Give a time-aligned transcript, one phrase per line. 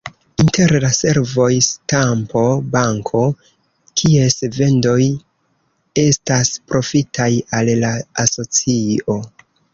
[0.43, 3.21] Inter la servoj, stampo-banko,
[4.01, 4.97] kies vendoj
[6.07, 7.31] estas profitaj
[7.61, 7.95] al la
[8.27, 9.21] asocio.